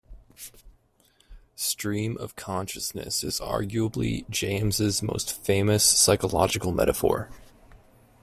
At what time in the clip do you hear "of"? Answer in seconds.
2.17-2.35